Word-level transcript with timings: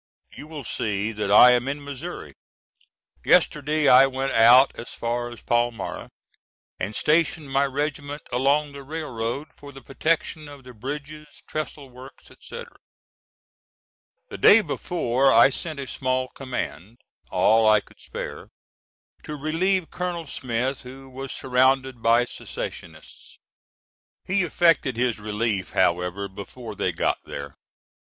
You 0.33 0.47
will 0.47 0.63
see 0.63 1.11
that 1.11 1.31
I 1.31 1.51
am 1.51 1.67
in 1.67 1.83
Missouri. 1.83 2.33
Yesterday 3.23 3.87
I 3.87 4.07
went 4.07 4.31
out 4.31 4.71
as 4.73 4.95
far 4.95 5.29
as 5.29 5.43
Palmyra 5.43 6.09
and 6.79 6.95
stationed 6.95 7.51
my 7.51 7.65
regiment 7.67 8.23
along 8.31 8.71
the 8.71 8.81
railroad 8.81 9.49
for 9.53 9.71
the 9.71 9.83
protection 9.83 10.47
of 10.47 10.63
the 10.63 10.73
bridges, 10.73 11.43
trestle 11.47 11.87
work, 11.91 12.13
etc. 12.31 12.65
The 14.29 14.39
day 14.39 14.61
before 14.61 15.31
I 15.31 15.51
sent 15.51 15.79
a 15.79 15.85
small 15.85 16.29
command, 16.29 16.97
all 17.29 17.69
I 17.69 17.79
could 17.79 17.99
spare, 17.99 18.49
to 19.21 19.35
relieve 19.35 19.91
Colonel 19.91 20.25
Smith 20.25 20.81
who 20.81 21.11
was 21.11 21.31
surrounded 21.31 22.01
by 22.01 22.25
secessionists. 22.25 23.37
He 24.25 24.41
effected 24.41 24.97
his 24.97 25.19
relief, 25.19 25.73
however, 25.73 26.27
before 26.27 26.73
they 26.73 26.91
got 26.91 27.19
there. 27.25 27.53